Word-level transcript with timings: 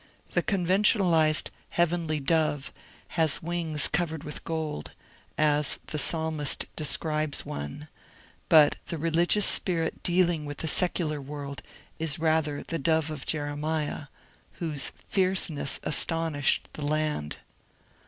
The 0.33 0.41
conventionalized 0.41 1.51
heavenly 1.69 2.19
dove 2.19 2.73
has 3.09 3.43
wings 3.43 3.87
covered 3.87 4.23
with 4.23 4.43
gold, 4.43 4.93
as 5.37 5.77
the 5.85 5.99
psalmist 5.99 6.65
describes 6.75 7.45
one, 7.45 7.87
but 8.49 8.77
the 8.87 8.97
religious 8.97 9.45
spirit 9.45 10.01
dealing 10.01 10.47
with 10.47 10.57
the 10.57 10.67
secular 10.67 11.21
world 11.21 11.61
is 11.99 12.17
rather 12.17 12.63
the 12.63 12.79
dove 12.79 13.11
of 13.11 13.27
Jeremiah, 13.27 14.07
whose 14.53 14.91
fierceness" 15.07 15.79
astonished 15.83 16.67
the 16.73 16.83
land. 16.83 17.37